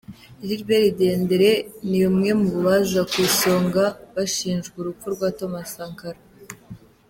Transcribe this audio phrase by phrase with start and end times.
[0.47, 1.53] Gilbert Diendéré
[1.89, 3.83] ni umwe mu baza ku isonga
[4.15, 6.19] bashinjwa urupfu rwa Thomas Sankara.